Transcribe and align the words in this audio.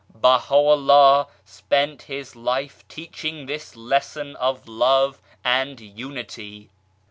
Baha'u'llah 0.15 1.27
spent 1.45 2.01
his 2.01 2.35
life 2.35 2.83
teaching 2.87 3.45
this 3.45 3.75
lesson 3.75 4.35
of 4.37 4.67
Love 4.67 5.21
and 5.45 5.79
Unity. 5.79 6.71